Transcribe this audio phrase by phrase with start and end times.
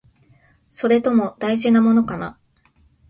[0.67, 2.39] それとも、大事なものかな？